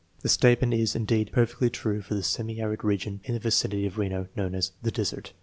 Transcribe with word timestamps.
The 0.23 0.29
statement 0.29 0.73
is, 0.73 0.95
indeed, 0.95 1.29
perfectly 1.31 1.69
true 1.69 2.01
for 2.01 2.15
the 2.15 2.23
semi 2.23 2.59
arid 2.59 2.83
region 2.83 3.21
in 3.23 3.35
the 3.35 3.39
vicinity 3.39 3.85
of 3.85 3.99
Reno 3.99 4.29
known 4.35 4.55
as" 4.55 4.71
the 4.81 4.89
desert." 4.89 5.33